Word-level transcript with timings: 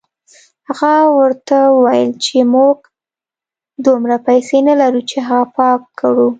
هغه 0.79 0.93
ورته 1.19 1.57
وویل 1.75 2.11
چې 2.25 2.35
موږ 2.53 2.77
دومره 3.85 4.15
پیسې 4.27 4.57
نه 4.67 4.73
لرو 4.81 5.01
چې 5.09 5.17
هغه 5.27 5.45
پاکه 5.55 5.89
کړو. 5.99 6.27